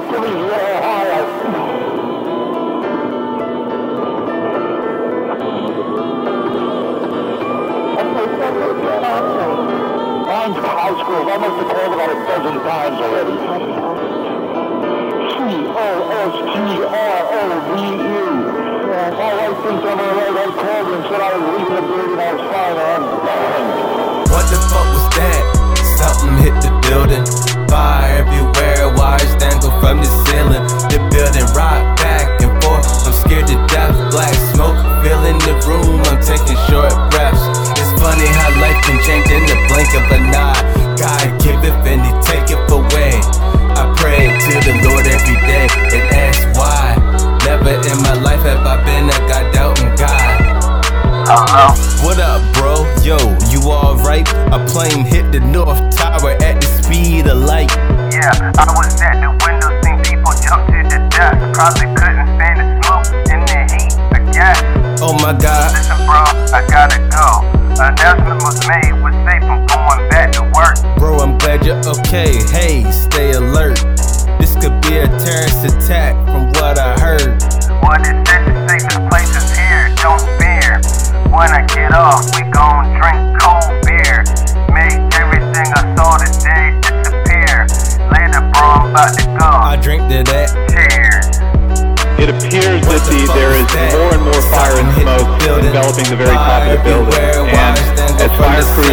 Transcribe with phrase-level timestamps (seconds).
[0.00, 1.58] Phillysville, Ohio.
[10.78, 11.22] High school.
[11.28, 13.36] I must have called about a dozen times already.
[15.28, 16.48] C-O-S-T-R-O-V-E.
[19.18, 20.36] My wife I'm alright.
[20.36, 22.18] I called and said I was leaving the building.
[22.18, 23.02] I was fine.
[24.30, 25.42] What the fuck was that?
[25.98, 27.47] Something hit the building.
[27.68, 30.64] Fire everywhere, wires dangle from the ceiling.
[30.88, 32.88] The building rock back and forth.
[33.06, 33.92] I'm scared to death.
[34.10, 36.00] Black smoke filling the room.
[36.08, 37.44] I'm taking short breaths.
[37.76, 40.96] It's funny how life can change in the blink of an eye.
[40.96, 43.20] God give it and He take it away.
[43.76, 46.96] I pray to the Lord every day and ask why.
[47.44, 50.48] Never in my life have I been a God doubting God.
[51.28, 51.76] Hello?
[52.02, 52.88] What up, bro?
[53.04, 53.18] Yo,
[53.52, 54.26] you alright?
[54.50, 57.68] A plane hit the North Tower at the speed the light.
[58.08, 61.36] Yeah, I was at the window, seen people jump to the death.
[61.52, 64.56] Probably couldn't stand the smoke and the heat, I guess.
[65.04, 66.24] Oh my god, Listen, bro,
[66.56, 67.44] I gotta go.
[67.76, 70.80] Announcement was made, was safe from going back to work.
[70.96, 72.40] bro, I'm glad you're okay.
[72.48, 73.76] Hey, stay alert.
[74.40, 77.36] This could be a terrorist attack from what I heard.
[77.84, 80.80] What it said the safest place is here, don't fear.
[81.28, 82.24] When I get off,
[88.98, 89.46] about to go.
[89.46, 90.48] I drink to that.
[90.74, 91.38] Cheers.
[92.18, 93.90] It appears What that the the, fuck there was is that?
[93.94, 95.70] more and more fire and Something the smoke building.
[95.70, 97.14] enveloping the very top of the building.
[97.46, 97.74] And
[98.18, 98.90] as fire crews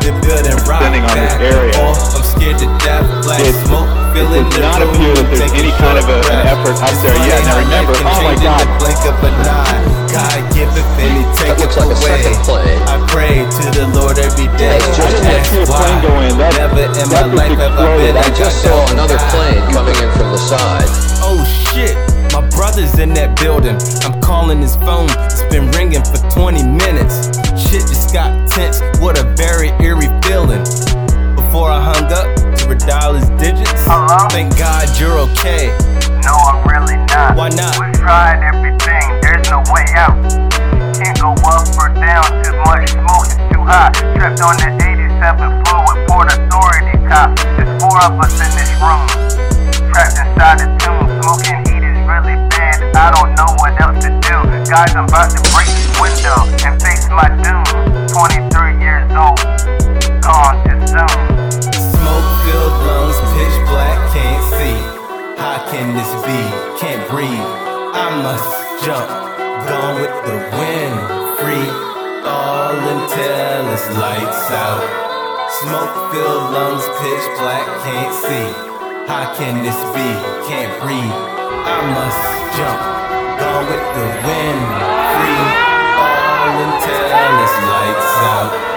[0.00, 1.76] The building descending on this area.
[1.76, 3.04] Oh, I'm scared to death.
[3.28, 6.76] Black it- smoke it does not appear that there's any kind of a- an effort
[6.80, 7.44] up there yet.
[7.44, 8.64] Now remember- oh my God.
[8.80, 9.80] blink of an eye.
[10.12, 12.80] God give it take That looks it like a second plane.
[12.88, 14.76] I pray to the Lord every day.
[14.80, 15.91] That's I just Ask see a plane why.
[16.94, 17.08] Go in.
[17.08, 18.16] That- Never in my life have I been exploded.
[18.16, 20.88] a I just saw another plane coming in from the side.
[21.24, 21.40] Oh
[21.72, 21.94] shit,
[22.32, 23.76] my brother's in that building.
[24.04, 27.28] I'm calling his phone, it's been ringing for 20 minutes.
[27.56, 30.62] Shit just got tense, what a very eerie feeling.
[31.36, 34.28] Before I hung up to redial his digits, Hello?
[34.30, 35.68] thank God you're okay.
[36.24, 37.36] No, I'm really not.
[37.36, 37.76] Why not?
[37.80, 40.16] We've tried everything, there's no way out.
[40.96, 43.92] Can't go up or down, too much smoke is too hot.
[44.16, 45.71] Trapped on the 87th floor with Port
[47.12, 47.44] Cops.
[47.44, 49.04] There's four of us in this room.
[49.92, 52.80] Trapped inside the tomb, smoking heat is really bad.
[52.96, 54.36] I don't know what else to do.
[54.64, 57.68] Guys, I'm about to break this window and face my doom.
[58.08, 59.36] 23 years old,
[60.24, 61.12] gone too soon.
[61.68, 64.80] Smoke filled lungs, pitch black, can't see.
[65.36, 66.40] How can this be?
[66.80, 67.28] Can't breathe.
[67.92, 69.04] I must jump,
[69.68, 70.96] gone with the wind,
[71.44, 71.68] free.
[72.24, 75.01] All until it's lights out.
[75.62, 78.50] Smoke filled lungs, pitch black, can't see.
[79.06, 80.08] How can this be?
[80.50, 80.98] Can't breathe.
[81.06, 82.82] I must jump,
[83.38, 84.62] gone with the wind,
[85.14, 85.46] free.
[86.02, 87.06] All until
[87.38, 88.71] it's lights out.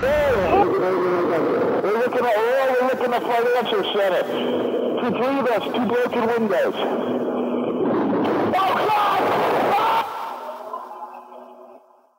[0.00, 4.22] We're looking at, we're looking at financial center.
[5.00, 7.17] Two, three of us, two broken windows.